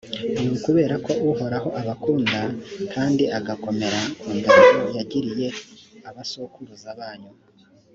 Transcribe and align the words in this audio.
ni 0.39 0.47
ukubera 0.55 0.95
ko 1.05 1.11
uhoraho 1.31 1.69
abakunda 1.81 2.39
kandi 2.93 3.23
agakomera 3.37 3.99
ku 4.19 4.27
ndahiro 4.37 4.83
yagiriye 4.97 5.47
abasokuruza 6.09 6.89
banyu. 6.99 7.31